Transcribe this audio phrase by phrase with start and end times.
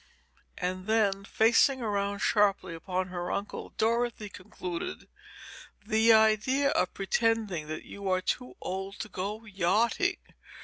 [0.57, 5.07] And then, facing around sharply upon her uncle, Dorothy concluded:
[5.85, 10.17] "The idea of pretending that you are too old to go yachting!